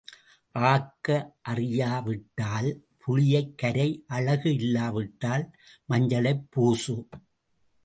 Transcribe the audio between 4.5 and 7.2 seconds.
இல்லாவிட்டால் மஞ்சளைப் பூசு.